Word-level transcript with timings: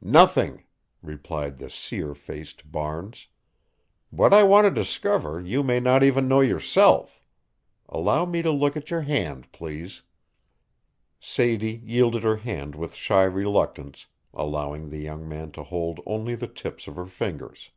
"Nothing!" 0.00 0.64
replied 1.02 1.58
the 1.58 1.68
seer 1.68 2.14
faced 2.14 2.72
Barnes. 2.72 3.28
"What 4.08 4.32
I 4.32 4.42
want 4.42 4.64
to 4.64 4.70
discover 4.70 5.38
you 5.38 5.62
may 5.62 5.80
not 5.80 6.02
even 6.02 6.26
know 6.26 6.40
yourself. 6.40 7.22
Allow 7.86 8.24
me 8.24 8.40
to 8.40 8.50
look 8.50 8.78
at 8.78 8.90
your 8.90 9.02
hand, 9.02 9.52
please." 9.52 10.00
Sadie 11.20 11.82
yielded 11.84 12.22
her 12.22 12.36
hand 12.36 12.74
with 12.74 12.94
shy 12.94 13.24
reluctance, 13.24 14.06
allowing 14.32 14.88
the 14.88 15.00
young 15.00 15.28
man 15.28 15.52
to 15.52 15.62
hold 15.62 16.00
only 16.06 16.34
the 16.34 16.48
tips 16.48 16.88
of 16.88 16.96
her 16.96 17.04
fingers. 17.04 17.68